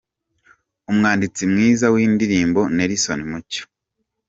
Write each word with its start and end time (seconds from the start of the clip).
Umwanditsi 0.91 1.41
mwiza 1.51 1.85
w'indirimbo: 1.93 2.61
Nelson 2.75 3.19
Mucyo. 3.29 3.63